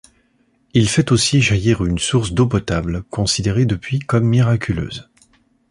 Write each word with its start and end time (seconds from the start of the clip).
Il 0.73 0.89
fait 0.89 1.11
aussi 1.11 1.43
jaillir 1.43 1.85
une 1.85 1.99
source 1.99 2.33
d'eau 2.33 2.47
potable 2.47 3.03
considérée 3.11 3.67
depuis 3.67 3.99
comme 3.99 4.25
miraculeuse. 4.27 5.11